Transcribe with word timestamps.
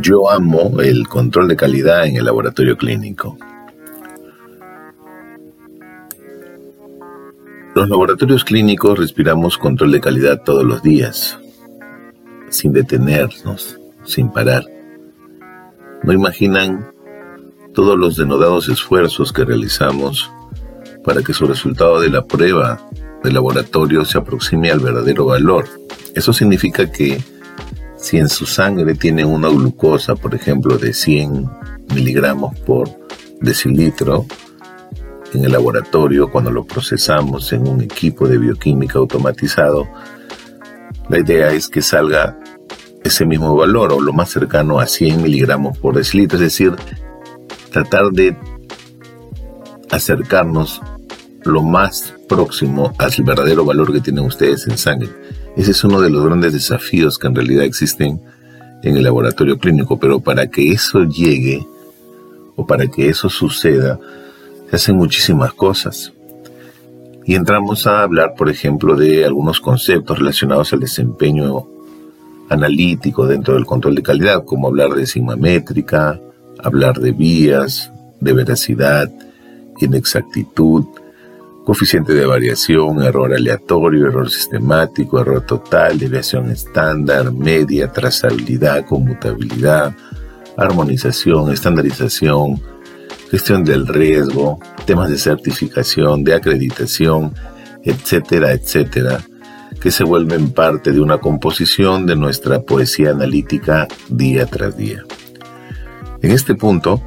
Yo 0.00 0.30
amo 0.30 0.80
el 0.80 1.08
control 1.08 1.48
de 1.48 1.56
calidad 1.56 2.06
en 2.06 2.16
el 2.16 2.24
laboratorio 2.24 2.76
clínico. 2.76 3.36
Los 7.74 7.88
laboratorios 7.88 8.44
clínicos 8.44 8.98
respiramos 8.98 9.58
control 9.58 9.92
de 9.92 10.00
calidad 10.00 10.42
todos 10.42 10.64
los 10.64 10.82
días, 10.82 11.38
sin 12.48 12.72
detenernos, 12.72 13.78
sin 14.04 14.30
parar. 14.30 14.64
No 16.02 16.12
imaginan 16.12 16.92
todos 17.74 17.98
los 17.98 18.16
denodados 18.16 18.68
esfuerzos 18.68 19.32
que 19.32 19.44
realizamos 19.44 20.30
para 21.04 21.22
que 21.22 21.34
su 21.34 21.46
resultado 21.46 22.00
de 22.00 22.08
la 22.08 22.24
prueba 22.24 22.80
de 23.22 23.32
laboratorio 23.32 24.04
se 24.06 24.16
aproxime 24.16 24.70
al 24.70 24.80
verdadero 24.80 25.26
valor. 25.26 25.66
Eso 26.14 26.32
significa 26.32 26.90
que 26.90 27.22
si 28.00 28.18
en 28.18 28.28
su 28.28 28.46
sangre 28.46 28.94
tiene 28.94 29.24
una 29.24 29.48
glucosa, 29.48 30.14
por 30.14 30.34
ejemplo, 30.34 30.78
de 30.78 30.92
100 30.92 31.48
miligramos 31.94 32.58
por 32.60 32.88
decilitro, 33.40 34.26
en 35.32 35.44
el 35.44 35.52
laboratorio, 35.52 36.30
cuando 36.30 36.50
lo 36.50 36.64
procesamos 36.64 37.52
en 37.52 37.68
un 37.68 37.82
equipo 37.82 38.26
de 38.26 38.38
bioquímica 38.38 38.98
automatizado, 38.98 39.86
la 41.08 41.18
idea 41.20 41.52
es 41.52 41.68
que 41.68 41.82
salga 41.82 42.38
ese 43.04 43.24
mismo 43.24 43.54
valor 43.54 43.92
o 43.92 44.00
lo 44.00 44.12
más 44.12 44.30
cercano 44.30 44.80
a 44.80 44.86
100 44.86 45.22
miligramos 45.22 45.78
por 45.78 45.94
decilitro, 45.94 46.36
es 46.36 46.42
decir, 46.42 46.74
tratar 47.70 48.10
de 48.10 48.36
acercarnos 49.90 50.80
lo 51.44 51.62
más 51.62 52.14
próximo 52.28 52.92
al 52.98 53.12
verdadero 53.24 53.64
valor 53.64 53.92
que 53.92 54.00
tienen 54.00 54.24
ustedes 54.24 54.66
en 54.66 54.78
sangre. 54.78 55.08
Ese 55.60 55.72
es 55.72 55.84
uno 55.84 56.00
de 56.00 56.08
los 56.08 56.24
grandes 56.24 56.54
desafíos 56.54 57.18
que 57.18 57.26
en 57.26 57.34
realidad 57.34 57.64
existen 57.64 58.18
en 58.82 58.96
el 58.96 59.02
laboratorio 59.02 59.58
clínico, 59.58 60.00
pero 60.00 60.18
para 60.18 60.46
que 60.46 60.72
eso 60.72 61.04
llegue 61.04 61.66
o 62.56 62.66
para 62.66 62.86
que 62.86 63.10
eso 63.10 63.28
suceda, 63.28 64.00
se 64.70 64.76
hacen 64.76 64.96
muchísimas 64.96 65.52
cosas. 65.52 66.14
Y 67.26 67.34
entramos 67.34 67.86
a 67.86 68.00
hablar, 68.00 68.36
por 68.38 68.48
ejemplo, 68.48 68.96
de 68.96 69.26
algunos 69.26 69.60
conceptos 69.60 70.18
relacionados 70.18 70.72
al 70.72 70.80
desempeño 70.80 71.66
analítico 72.48 73.26
dentro 73.26 73.52
del 73.52 73.66
control 73.66 73.96
de 73.96 74.02
calidad, 74.02 74.46
como 74.46 74.66
hablar 74.66 74.94
de 74.94 75.04
sigma 75.04 75.36
métrica, 75.36 76.18
hablar 76.64 77.00
de 77.00 77.12
vías, 77.12 77.92
de 78.18 78.32
veracidad, 78.32 79.12
inexactitud, 79.78 80.86
coeficiente 81.70 82.14
de 82.14 82.26
variación, 82.26 83.00
error 83.00 83.32
aleatorio, 83.32 84.08
error 84.08 84.28
sistemático, 84.28 85.20
error 85.20 85.46
total, 85.46 86.00
deviación 86.00 86.50
estándar, 86.50 87.32
media, 87.32 87.92
trazabilidad, 87.92 88.84
conmutabilidad, 88.86 89.94
armonización, 90.56 91.52
estandarización, 91.52 92.60
gestión 93.30 93.62
del 93.62 93.86
riesgo, 93.86 94.58
temas 94.84 95.10
de 95.10 95.18
certificación, 95.18 96.24
de 96.24 96.34
acreditación, 96.34 97.34
etcétera, 97.84 98.50
etcétera, 98.50 99.20
que 99.80 99.92
se 99.92 100.02
vuelven 100.02 100.50
parte 100.50 100.90
de 100.90 101.00
una 101.00 101.18
composición 101.18 102.04
de 102.04 102.16
nuestra 102.16 102.62
poesía 102.62 103.10
analítica 103.10 103.86
día 104.08 104.44
tras 104.46 104.76
día. 104.76 105.04
En 106.20 106.32
este 106.32 106.56
punto, 106.56 107.00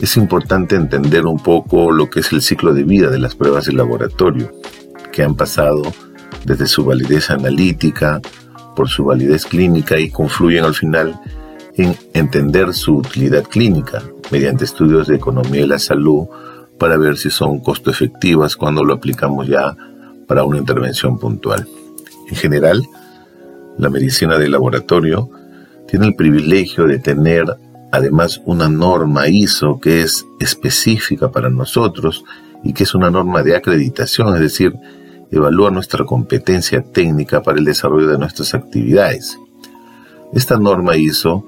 es 0.00 0.16
importante 0.16 0.76
entender 0.76 1.26
un 1.26 1.38
poco 1.38 1.92
lo 1.92 2.10
que 2.10 2.20
es 2.20 2.32
el 2.32 2.42
ciclo 2.42 2.74
de 2.74 2.84
vida 2.84 3.10
de 3.10 3.18
las 3.18 3.34
pruebas 3.34 3.66
de 3.66 3.72
laboratorio, 3.72 4.50
que 5.12 5.22
han 5.22 5.36
pasado 5.36 5.82
desde 6.44 6.66
su 6.66 6.84
validez 6.84 7.30
analítica, 7.30 8.20
por 8.74 8.88
su 8.88 9.04
validez 9.04 9.46
clínica 9.46 9.98
y 9.98 10.10
confluyen 10.10 10.64
al 10.64 10.74
final 10.74 11.18
en 11.76 11.96
entender 12.12 12.74
su 12.74 12.96
utilidad 12.98 13.44
clínica 13.44 14.02
mediante 14.30 14.64
estudios 14.64 15.06
de 15.06 15.16
economía 15.16 15.62
de 15.62 15.66
la 15.68 15.78
salud 15.78 16.26
para 16.78 16.96
ver 16.96 17.16
si 17.16 17.30
son 17.30 17.60
costo 17.60 17.90
efectivas 17.90 18.56
cuando 18.56 18.84
lo 18.84 18.94
aplicamos 18.94 19.46
ya 19.46 19.76
para 20.26 20.44
una 20.44 20.58
intervención 20.58 21.18
puntual. 21.18 21.68
En 22.28 22.36
general, 22.36 22.82
la 23.78 23.90
medicina 23.90 24.38
de 24.38 24.48
laboratorio 24.48 25.30
tiene 25.86 26.06
el 26.06 26.14
privilegio 26.14 26.86
de 26.86 26.98
tener 26.98 27.44
además 27.94 28.40
una 28.44 28.68
norma 28.68 29.28
ISO 29.28 29.78
que 29.80 30.02
es 30.02 30.26
específica 30.40 31.30
para 31.30 31.50
nosotros 31.50 32.24
y 32.62 32.72
que 32.72 32.84
es 32.84 32.94
una 32.94 33.10
norma 33.10 33.42
de 33.42 33.56
acreditación, 33.56 34.34
es 34.34 34.40
decir, 34.40 34.74
evalúa 35.30 35.70
nuestra 35.70 36.04
competencia 36.04 36.82
técnica 36.82 37.42
para 37.42 37.58
el 37.58 37.64
desarrollo 37.64 38.08
de 38.08 38.18
nuestras 38.18 38.54
actividades. 38.54 39.38
Esta 40.32 40.58
norma 40.58 40.96
ISO 40.96 41.44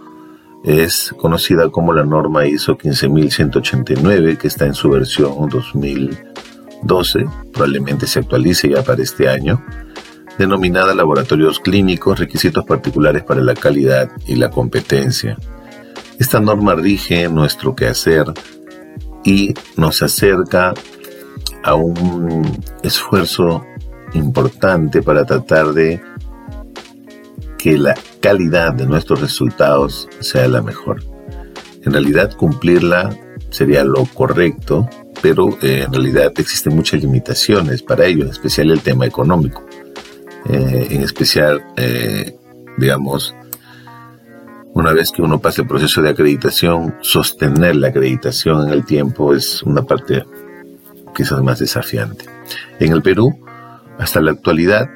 es 0.65 1.15
conocida 1.17 1.69
como 1.71 1.93
la 1.93 2.05
norma 2.05 2.47
ISO 2.47 2.77
15189, 2.77 4.37
que 4.37 4.49
está 4.49 4.67
en 4.67 4.75
su 4.75 4.91
versión 4.91 5.49
2012, 5.49 7.27
probablemente 7.53 8.07
se 8.07 8.21
actualice 8.21 8.69
ya 8.69 8.83
para 8.83 9.03
este 9.03 9.29
año, 9.29 9.65
denominada 10.39 10.95
Laboratorios 10.95 11.61
Clínicos, 11.61 12.19
Requisitos 12.19 12.65
Particulares 12.65 13.23
para 13.23 13.43
la 13.43 13.55
Calidad 13.55 14.11
y 14.27 14.37
la 14.37 14.51
Competencia. 14.51 15.39
Esta 16.19 16.41
norma 16.41 16.75
rige 16.75 17.29
nuestro 17.29 17.75
quehacer 17.75 18.27
y 19.25 19.55
nos 19.77 20.03
acerca 20.03 20.73
a 21.63 21.75
un 21.75 22.63
esfuerzo 22.83 23.65
importante 24.15 25.03
para 25.03 25.25
tratar 25.25 25.73
de 25.73 26.01
que 27.59 27.77
la 27.77 27.95
calidad 28.21 28.73
de 28.73 28.87
nuestros 28.87 29.21
resultados 29.21 30.09
sea 30.21 30.49
la 30.49 30.63
mejor. 30.63 31.03
En 31.83 31.93
realidad 31.93 32.33
cumplirla 32.37 33.11
sería 33.51 33.85
lo 33.85 34.05
correcto, 34.07 34.89
pero 35.23 35.49
eh, 35.63 35.83
en 35.85 35.93
realidad 35.93 36.33
existen 36.37 36.75
muchas 36.75 37.01
limitaciones 37.03 37.83
para 37.83 38.07
ello, 38.07 38.25
en 38.25 38.31
especial 38.31 38.71
el 38.71 38.81
tema 38.81 39.07
económico. 39.07 39.65
Eh, 40.49 40.87
en 40.91 41.03
especial, 41.03 41.65
eh, 41.77 42.37
digamos, 42.79 43.35
una 44.77 44.93
vez 44.93 45.11
que 45.11 45.23
uno 45.23 45.41
pase 45.41 45.63
el 45.63 45.69
proceso 45.69 46.03
de 46.03 46.11
acreditación, 46.11 46.97
sostener 47.01 47.77
la 47.77 47.89
acreditación 47.89 48.69
en 48.69 48.75
el 48.75 48.85
tiempo 48.85 49.33
es 49.33 49.63
una 49.63 49.85
parte 49.85 50.27
quizás 51.15 51.43
más 51.43 51.61
desafiante. 51.61 52.27
En 52.79 52.93
el 52.93 53.01
Perú, 53.01 53.41
hasta 53.99 54.21
la 54.21 54.33
actualidad, 54.33 54.91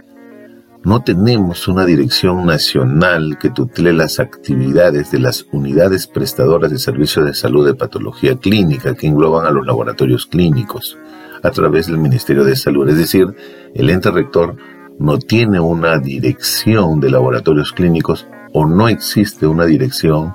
no 0.84 1.02
tenemos 1.02 1.66
una 1.66 1.86
dirección 1.86 2.44
nacional 2.44 3.38
que 3.40 3.48
tutele 3.48 3.94
las 3.94 4.20
actividades 4.20 5.12
de 5.12 5.20
las 5.20 5.46
unidades 5.50 6.06
prestadoras 6.06 6.70
de 6.70 6.78
servicios 6.78 7.24
de 7.24 7.32
salud 7.32 7.64
de 7.64 7.72
patología 7.72 8.36
clínica 8.36 8.94
que 8.94 9.06
engloban 9.06 9.46
a 9.46 9.50
los 9.50 9.64
laboratorios 9.64 10.26
clínicos 10.26 10.98
a 11.42 11.50
través 11.52 11.86
del 11.86 11.96
Ministerio 11.96 12.44
de 12.44 12.54
Salud. 12.54 12.86
Es 12.90 12.98
decir, 12.98 13.34
el 13.74 13.88
ente 13.88 14.10
rector 14.10 14.56
no 14.98 15.18
tiene 15.18 15.58
una 15.58 15.98
dirección 15.98 17.00
de 17.00 17.10
laboratorios 17.10 17.72
clínicos 17.72 18.26
o 18.52 18.66
no 18.66 18.88
existe 18.88 19.46
una 19.46 19.66
dirección 19.66 20.34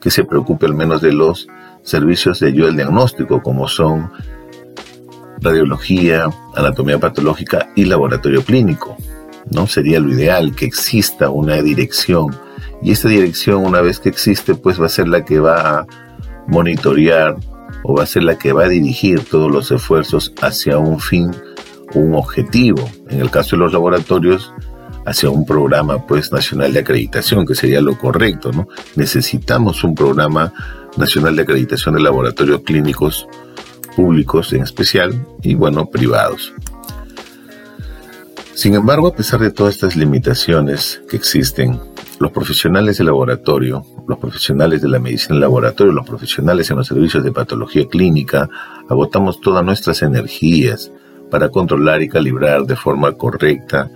que 0.00 0.10
se 0.10 0.24
preocupe 0.24 0.66
al 0.66 0.74
menos 0.74 1.00
de 1.00 1.12
los 1.12 1.48
servicios 1.82 2.40
de 2.40 2.48
ayuda 2.48 2.68
al 2.68 2.76
diagnóstico, 2.76 3.42
como 3.42 3.68
son 3.68 4.10
radiología, 5.40 6.28
anatomía 6.54 6.98
patológica 6.98 7.70
y 7.74 7.84
laboratorio 7.84 8.42
clínico. 8.42 8.96
¿no? 9.50 9.66
Sería 9.66 10.00
lo 10.00 10.12
ideal 10.12 10.54
que 10.54 10.66
exista 10.66 11.30
una 11.30 11.62
dirección. 11.62 12.34
Y 12.82 12.92
esta 12.92 13.08
dirección, 13.08 13.64
una 13.64 13.80
vez 13.80 14.00
que 14.00 14.08
existe, 14.08 14.54
pues 14.54 14.80
va 14.80 14.86
a 14.86 14.90
ser 14.90 15.08
la 15.08 15.24
que 15.24 15.40
va 15.40 15.78
a 15.80 15.86
monitorear 16.46 17.36
o 17.82 17.94
va 17.94 18.02
a 18.02 18.06
ser 18.06 18.24
la 18.24 18.38
que 18.38 18.52
va 18.52 18.64
a 18.64 18.68
dirigir 18.68 19.24
todos 19.24 19.50
los 19.50 19.70
esfuerzos 19.70 20.32
hacia 20.42 20.78
un 20.78 21.00
fin, 21.00 21.30
un 21.94 22.14
objetivo. 22.14 22.88
En 23.08 23.20
el 23.20 23.30
caso 23.30 23.56
de 23.56 23.62
los 23.62 23.72
laboratorios, 23.72 24.52
hacia 25.06 25.30
un 25.30 25.46
programa 25.46 26.04
pues 26.04 26.32
nacional 26.32 26.72
de 26.72 26.80
acreditación, 26.80 27.46
que 27.46 27.54
sería 27.54 27.80
lo 27.80 27.96
correcto, 27.96 28.50
¿no? 28.52 28.68
Necesitamos 28.96 29.84
un 29.84 29.94
programa 29.94 30.52
nacional 30.96 31.36
de 31.36 31.42
acreditación 31.42 31.94
de 31.94 32.02
laboratorios 32.02 32.62
clínicos 32.62 33.26
públicos 33.94 34.52
en 34.52 34.62
especial 34.62 35.14
y 35.42 35.54
bueno, 35.54 35.86
privados. 35.86 36.52
Sin 38.54 38.74
embargo, 38.74 39.08
a 39.08 39.14
pesar 39.14 39.40
de 39.40 39.50
todas 39.50 39.74
estas 39.74 39.96
limitaciones 39.96 41.00
que 41.08 41.16
existen, 41.16 41.78
los 42.18 42.32
profesionales 42.32 42.98
de 42.98 43.04
laboratorio, 43.04 43.84
los 44.08 44.18
profesionales 44.18 44.82
de 44.82 44.88
la 44.88 44.98
medicina 44.98 45.34
en 45.34 45.40
laboratorio, 45.40 45.92
los 45.92 46.06
profesionales 46.06 46.70
en 46.70 46.78
los 46.78 46.86
servicios 46.86 47.22
de 47.22 47.30
patología 47.30 47.86
clínica, 47.86 48.48
agotamos 48.88 49.40
todas 49.40 49.64
nuestras 49.64 50.02
energías 50.02 50.90
para 51.30 51.50
controlar 51.50 52.02
y 52.02 52.08
calibrar 52.08 52.64
de 52.64 52.76
forma 52.76 53.12
correcta 53.12 53.90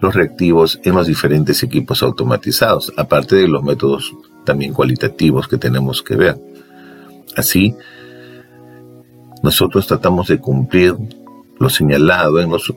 los 0.00 0.14
reactivos 0.14 0.80
en 0.84 0.94
los 0.94 1.06
diferentes 1.06 1.62
equipos 1.62 2.02
automatizados, 2.02 2.92
aparte 2.96 3.36
de 3.36 3.48
los 3.48 3.62
métodos 3.62 4.14
también 4.44 4.72
cualitativos 4.72 5.46
que 5.46 5.58
tenemos 5.58 6.02
que 6.02 6.16
ver. 6.16 6.40
Así, 7.36 7.74
nosotros 9.42 9.86
tratamos 9.86 10.28
de 10.28 10.38
cumplir 10.38 10.96
lo 11.58 11.68
señalado 11.68 12.40
en 12.40 12.50
los 12.50 12.72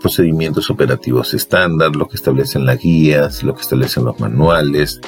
procedimientos 0.00 0.68
operativos 0.68 1.32
estándar, 1.32 1.94
lo 1.94 2.08
que 2.08 2.16
establecen 2.16 2.66
las 2.66 2.78
guías, 2.78 3.42
lo 3.44 3.54
que 3.54 3.62
establecen 3.62 4.04
los 4.04 4.18
manuales, 4.18 5.00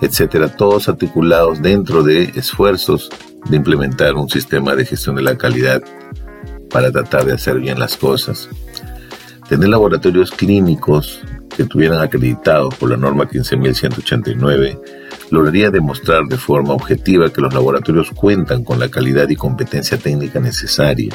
etcétera, 0.00 0.54
todos 0.56 0.88
articulados 0.88 1.62
dentro 1.62 2.02
de 2.02 2.24
esfuerzos 2.34 3.10
de 3.48 3.56
implementar 3.56 4.14
un 4.14 4.28
sistema 4.28 4.74
de 4.74 4.84
gestión 4.84 5.16
de 5.16 5.22
la 5.22 5.38
calidad 5.38 5.82
para 6.70 6.90
tratar 6.90 7.24
de 7.24 7.34
hacer 7.34 7.60
bien 7.60 7.78
las 7.78 7.96
cosas. 7.96 8.48
Tener 9.50 9.68
laboratorios 9.68 10.30
clínicos 10.30 11.20
que 11.56 11.64
estuvieran 11.64 12.00
acreditados 12.00 12.72
por 12.76 12.88
la 12.88 12.96
norma 12.96 13.24
15.189 13.24 14.80
lograría 15.32 15.72
demostrar 15.72 16.26
de 16.26 16.36
forma 16.36 16.72
objetiva 16.72 17.32
que 17.32 17.40
los 17.40 17.52
laboratorios 17.52 18.12
cuentan 18.12 18.62
con 18.62 18.78
la 18.78 18.88
calidad 18.88 19.28
y 19.28 19.34
competencia 19.34 19.98
técnica 19.98 20.38
necesaria. 20.38 21.12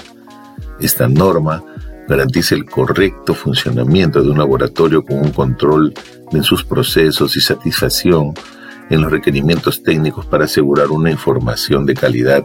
Esta 0.81 1.07
norma 1.07 1.63
garantiza 2.09 2.55
el 2.55 2.65
correcto 2.65 3.33
funcionamiento 3.33 4.21
de 4.21 4.31
un 4.31 4.37
laboratorio 4.39 5.05
con 5.05 5.19
un 5.19 5.31
control 5.31 5.93
en 6.33 6.43
sus 6.43 6.65
procesos 6.65 7.37
y 7.37 7.39
satisfacción 7.39 8.33
en 8.89 8.99
los 8.99 9.13
requerimientos 9.13 9.81
técnicos 9.81 10.25
para 10.25 10.43
asegurar 10.43 10.89
una 10.89 11.09
información 11.09 11.85
de 11.85 11.93
calidad 11.93 12.43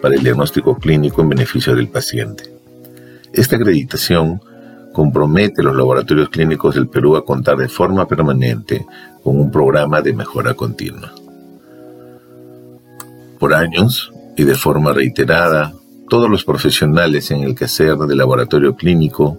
para 0.00 0.14
el 0.14 0.22
diagnóstico 0.22 0.78
clínico 0.78 1.20
en 1.20 1.28
beneficio 1.28 1.76
del 1.76 1.88
paciente. 1.88 2.44
Esta 3.34 3.56
acreditación 3.56 4.40
compromete 4.96 5.62
los 5.62 5.76
laboratorios 5.76 6.30
clínicos 6.30 6.74
del 6.74 6.88
Perú 6.88 7.16
a 7.16 7.24
contar 7.26 7.58
de 7.58 7.68
forma 7.68 8.08
permanente 8.08 8.86
con 9.22 9.38
un 9.38 9.50
programa 9.50 10.00
de 10.00 10.14
mejora 10.14 10.54
continua. 10.54 11.12
Por 13.38 13.52
años 13.52 14.10
y 14.38 14.44
de 14.44 14.54
forma 14.54 14.94
reiterada, 14.94 15.74
todos 16.08 16.30
los 16.30 16.44
profesionales 16.44 17.30
en 17.30 17.42
el 17.42 17.54
quehacer 17.54 17.98
de 17.98 18.16
laboratorio 18.16 18.74
clínico 18.74 19.38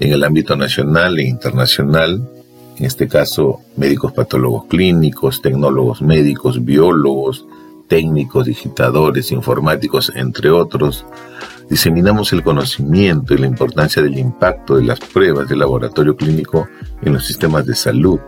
en 0.00 0.12
el 0.12 0.22
ámbito 0.22 0.54
nacional 0.54 1.18
e 1.18 1.22
internacional, 1.22 2.22
en 2.76 2.84
este 2.84 3.08
caso 3.08 3.60
médicos 3.78 4.12
patólogos 4.12 4.66
clínicos, 4.66 5.40
tecnólogos 5.40 6.02
médicos, 6.02 6.62
biólogos, 6.62 7.46
técnicos, 7.88 8.44
digitadores, 8.44 9.32
informáticos, 9.32 10.12
entre 10.14 10.50
otros, 10.50 11.06
diseminamos 11.70 12.32
el 12.32 12.42
conocimiento 12.42 13.32
y 13.32 13.38
la 13.38 13.46
importancia 13.46 14.02
del 14.02 14.18
impacto 14.18 14.76
de 14.76 14.82
las 14.82 14.98
pruebas 14.98 15.48
de 15.48 15.56
laboratorio 15.56 16.16
clínico 16.16 16.68
en 17.00 17.12
los 17.12 17.24
sistemas 17.24 17.64
de 17.64 17.76
salud. 17.76 18.18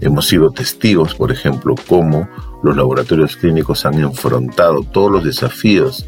Hemos 0.00 0.28
sido 0.28 0.50
testigos, 0.50 1.14
por 1.14 1.32
ejemplo, 1.32 1.74
cómo 1.88 2.28
los 2.62 2.76
laboratorios 2.76 3.36
clínicos 3.36 3.84
han 3.84 3.94
enfrentado 3.94 4.82
todos 4.82 5.10
los 5.10 5.24
desafíos 5.24 6.06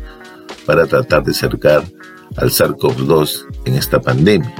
para 0.64 0.86
tratar 0.86 1.24
de 1.24 1.32
acercar 1.32 1.82
al 2.36 2.50
SARS-CoV-2 2.50 3.46
en 3.64 3.74
esta 3.74 4.00
pandemia. 4.00 4.54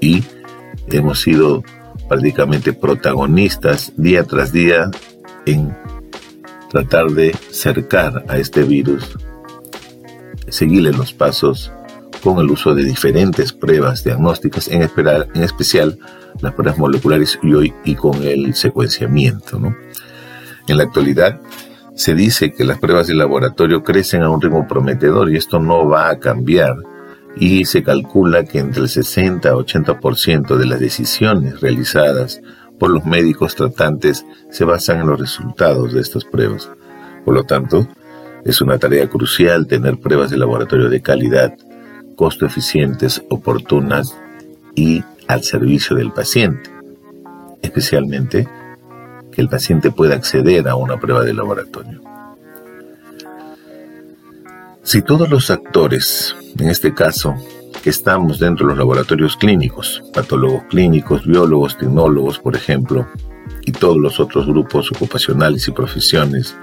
Y 0.00 0.24
hemos 0.88 1.20
sido 1.20 1.62
prácticamente 2.08 2.72
protagonistas 2.72 3.92
día 3.96 4.24
tras 4.24 4.52
día 4.52 4.90
en 5.46 5.76
tratar 6.70 7.10
de 7.10 7.36
cercar 7.50 8.24
a 8.28 8.38
este 8.38 8.64
virus, 8.64 9.16
seguirle 10.52 10.92
los 10.92 11.12
pasos 11.12 11.72
con 12.22 12.38
el 12.38 12.50
uso 12.50 12.74
de 12.74 12.84
diferentes 12.84 13.52
pruebas 13.52 14.04
diagnósticas, 14.04 14.68
en, 14.68 14.82
en 14.82 15.42
especial 15.42 15.98
las 16.40 16.52
pruebas 16.52 16.78
moleculares 16.78 17.38
y 17.42 17.54
hoy 17.54 17.74
y 17.84 17.94
con 17.94 18.22
el 18.22 18.54
secuenciamiento. 18.54 19.60
En 20.68 20.76
la 20.76 20.84
actualidad, 20.84 21.40
se 21.94 22.14
dice 22.14 22.52
que 22.52 22.64
las 22.64 22.78
pruebas 22.78 23.06
de 23.06 23.14
laboratorio 23.14 23.82
crecen 23.82 24.22
a 24.22 24.30
un 24.30 24.40
ritmo 24.40 24.68
prometedor 24.68 25.30
y 25.30 25.36
esto 25.36 25.58
no 25.58 25.88
va 25.88 26.10
a 26.10 26.18
cambiar. 26.18 26.76
Y 27.34 27.64
se 27.64 27.82
calcula 27.82 28.44
que 28.44 28.58
entre 28.58 28.82
el 28.82 28.88
60 28.88 29.48
a 29.48 29.54
80% 29.54 30.56
de 30.56 30.66
las 30.66 30.80
decisiones 30.80 31.60
realizadas 31.60 32.42
por 32.78 32.90
los 32.90 33.04
médicos 33.04 33.54
tratantes 33.54 34.24
se 34.50 34.64
basan 34.64 35.00
en 35.00 35.06
los 35.08 35.18
resultados 35.18 35.94
de 35.94 36.00
estas 36.00 36.24
pruebas. 36.24 36.70
Por 37.24 37.34
lo 37.34 37.44
tanto, 37.44 37.88
es 38.44 38.60
una 38.60 38.78
tarea 38.78 39.08
crucial 39.08 39.66
tener 39.66 39.98
pruebas 39.98 40.30
de 40.30 40.36
laboratorio 40.36 40.88
de 40.88 41.00
calidad, 41.00 41.56
costo 42.16 42.46
eficientes, 42.46 43.22
oportunas 43.30 44.16
y 44.74 45.02
al 45.28 45.42
servicio 45.42 45.96
del 45.96 46.12
paciente, 46.12 46.70
especialmente 47.62 48.48
que 49.30 49.40
el 49.40 49.48
paciente 49.48 49.90
pueda 49.90 50.14
acceder 50.14 50.68
a 50.68 50.76
una 50.76 50.98
prueba 50.98 51.24
de 51.24 51.34
laboratorio. 51.34 52.02
Si 54.82 55.00
todos 55.02 55.30
los 55.30 55.50
actores, 55.50 56.34
en 56.58 56.68
este 56.68 56.92
caso, 56.92 57.36
que 57.82 57.90
estamos 57.90 58.38
dentro 58.38 58.66
de 58.66 58.72
los 58.72 58.78
laboratorios 58.78 59.36
clínicos, 59.36 60.02
patólogos 60.12 60.64
clínicos, 60.68 61.26
biólogos, 61.26 61.78
tecnólogos, 61.78 62.38
por 62.38 62.56
ejemplo, 62.56 63.06
y 63.64 63.72
todos 63.72 63.96
los 63.96 64.20
otros 64.20 64.46
grupos 64.46 64.90
ocupacionales 64.92 65.66
y 65.68 65.72
profesiones, 65.72 66.56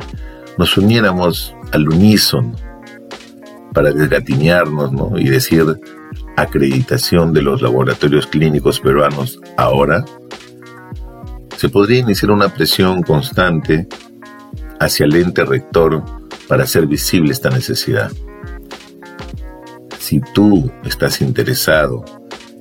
nos 0.57 0.77
uniéramos 0.77 1.55
al 1.71 1.89
unísono 1.89 2.53
para 3.73 3.91
desgatiñarnos 3.91 4.91
y 5.19 5.29
decir 5.29 5.65
acreditación 6.35 7.33
de 7.33 7.41
los 7.41 7.61
laboratorios 7.61 8.27
clínicos 8.27 8.79
peruanos 8.79 9.39
ahora, 9.57 10.05
se 11.57 11.69
podría 11.69 11.99
iniciar 11.99 12.31
una 12.31 12.53
presión 12.53 13.03
constante 13.03 13.87
hacia 14.79 15.05
el 15.05 15.15
ente 15.15 15.43
rector 15.43 16.03
para 16.47 16.63
hacer 16.63 16.87
visible 16.87 17.31
esta 17.31 17.49
necesidad. 17.49 18.11
Si 19.99 20.21
tú 20.33 20.71
estás 20.85 21.21
interesado 21.21 22.03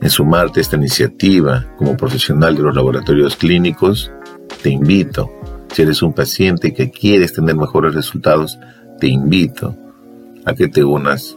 en 0.02 0.10
sumarte 0.10 0.60
a 0.60 0.62
esta 0.62 0.76
iniciativa 0.76 1.66
como 1.76 1.96
profesional 1.96 2.56
de 2.56 2.62
los 2.62 2.74
laboratorios 2.74 3.36
clínicos, 3.36 4.10
te 4.62 4.70
invito. 4.70 5.30
Si 5.72 5.82
eres 5.82 6.02
un 6.02 6.12
paciente 6.12 6.74
que 6.74 6.90
quieres 6.90 7.32
tener 7.32 7.54
mejores 7.54 7.94
resultados, 7.94 8.58
te 9.00 9.08
invito 9.08 9.74
a 10.44 10.54
que 10.54 10.68
te 10.68 10.84
unas 10.84 11.36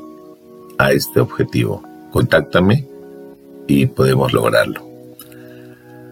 a 0.77 0.91
este 0.91 1.19
objetivo. 1.19 1.83
Contáctame 2.11 2.87
y 3.67 3.85
podemos 3.85 4.33
lograrlo. 4.33 4.85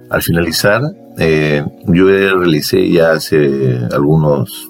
Al 0.10 0.22
finalizar, 0.22 0.82
eh, 1.18 1.63
yo 1.86 2.08
realicé 2.08 2.89
ya 2.89 3.12
hace 3.12 3.79
algunos 3.91 4.70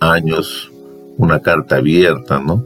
años 0.00 0.70
una 1.18 1.40
carta 1.40 1.76
abierta, 1.76 2.40
¿no? 2.40 2.64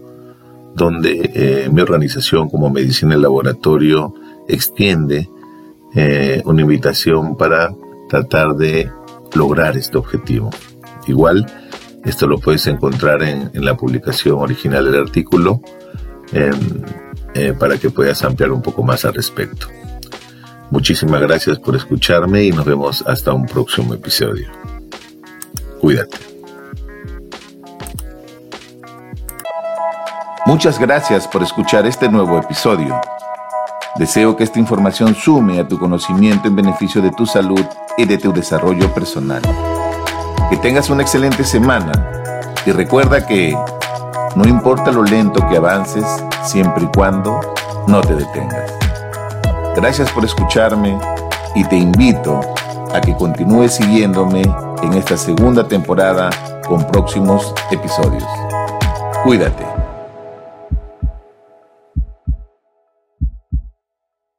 Donde 0.75 1.31
eh, 1.35 1.69
mi 1.71 1.81
organización 1.81 2.49
como 2.49 2.71
Medicina 2.71 3.15
en 3.15 3.23
Laboratorio 3.23 4.15
extiende 4.49 5.29
eh, 5.95 6.43
una 6.45 6.63
invitación 6.63 7.37
para 7.37 7.75
tratar 8.09 8.55
de 8.55 8.91
lograr 9.35 9.77
este 9.77 9.99
objetivo. 9.99 10.51
Igual, 11.07 11.47
esto 12.05 12.27
lo 12.27 12.39
puedes 12.39 12.67
encontrar 12.67 13.23
en, 13.23 13.51
la 13.55 13.77
publicación 13.77 14.39
original 14.39 14.91
del 14.91 15.03
artículo 15.03 15.61
em, 16.33 17.57
para 17.59 17.79
que 17.79 17.91
puedas 17.91 18.23
ampliar 18.25 18.53
un 18.53 18.63
poco 18.63 18.83
más 18.83 19.05
al 19.05 19.15
respecto. 19.15 19.67
Muchísimas 20.71 21.21
gracias 21.21 21.59
por 21.59 21.75
escucharme 21.75 22.45
y 22.45 22.53
nos 22.53 22.65
vemos 22.65 23.03
hasta 23.07 23.33
un 23.33 23.47
próximo 23.47 23.93
episodio. 23.93 24.49
Cuídate. 25.81 26.19
Muchas 30.47 30.79
gracias 30.79 31.29
por 31.29 31.43
escuchar 31.43 31.87
este 31.87 32.09
nuevo 32.09 32.39
episodio. 32.39 33.01
Deseo 33.97 34.37
que 34.37 34.45
esta 34.45 34.59
información 34.59 35.15
sume 35.15 35.59
a 35.59 35.69
tu 35.69 35.79
conocimiento 35.79 36.49
en 36.49 36.57
beneficio 36.57 37.03
de 37.03 37.11
tu 37.11 37.27
salud 37.27 37.65
y 37.97 38.05
de 38.05 38.19
tu 38.19 38.33
desarrollo 38.33 38.93
personal. 38.95 39.43
Que 40.51 40.57
tengas 40.57 40.91
una 40.91 41.03
excelente 41.03 41.45
semana 41.45 41.93
y 42.67 42.73
recuerda 42.73 43.25
que 43.25 43.57
no 44.35 44.47
importa 44.47 44.91
lo 44.91 45.03
lento 45.03 45.47
que 45.49 45.57
avances, 45.57 46.05
siempre 46.45 46.85
y 46.85 46.89
cuando 46.89 47.41
no 47.87 48.01
te 48.01 48.15
detengas. 48.15 48.73
Gracias 49.77 50.11
por 50.11 50.25
escucharme 50.25 50.99
y 51.55 51.65
te 51.65 51.77
invito 51.77 52.41
a 52.93 53.01
que 53.01 53.15
continúes 53.17 53.75
siguiéndome 53.75 54.43
en 54.83 54.93
esta 54.95 55.17
segunda 55.17 55.67
temporada 55.67 56.31
con 56.67 56.87
próximos 56.87 57.55
episodios. 57.71 58.25
Cuídate. 59.23 59.70